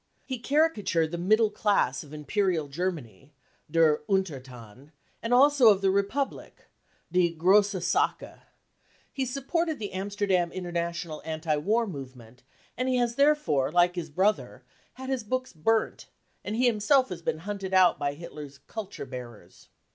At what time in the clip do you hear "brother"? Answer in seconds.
14.09-14.63